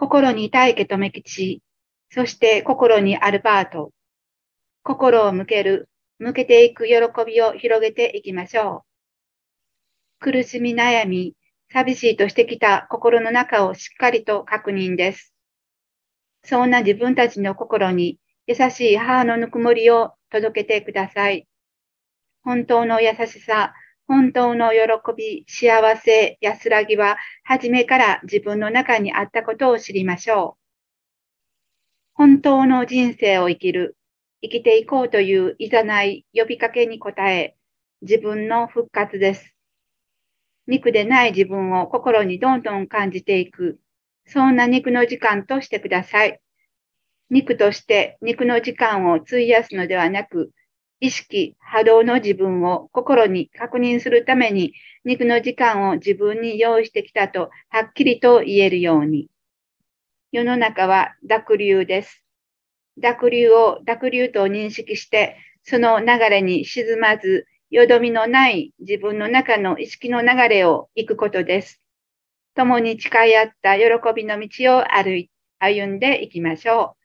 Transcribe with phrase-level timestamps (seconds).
[0.00, 1.60] 心に大家留吉、
[2.08, 3.92] そして心にアルバート。
[4.82, 6.94] 心を向ける、向けていく喜
[7.26, 8.86] びを広げていきましょ
[10.18, 10.30] う。
[10.30, 11.34] 苦しみ悩み、
[11.70, 15.34] 寂しいとしてきた心の中をしっかりと確認です。
[16.44, 21.46] そんな自分たちの心に優しい母のぬくもりを届けてください。
[22.42, 23.74] 本当の優しさ、
[24.10, 24.78] 本当の喜
[25.16, 30.60] び、幸せ、安らぎは、初めから自分の中にあったことを知りましょう。
[32.14, 33.96] 本当の人生を生きる、
[34.42, 37.54] 生きていこうといういざない呼びかけに応え、
[38.02, 39.54] 自分の復活です。
[40.66, 43.78] 肉でない自分を心にどんどん感じていく、
[44.26, 46.40] そんな肉の時間としてください。
[47.30, 50.50] 肉として肉の時間を費やすのではなく、
[51.00, 59.28] 意識、波動の自分を心に確認するために、肉の時間を自分に用意してきたと、はっきりと言えるように。
[60.30, 62.22] 世の中は濁流です。
[62.98, 71.80] 濁流を濁流と認識して、その流れに沈まず、よどみのない自分の中の意識の流れを行くことです。
[72.54, 76.99] 共に誓い合った喜びの道を歩い歩んでいきましょう。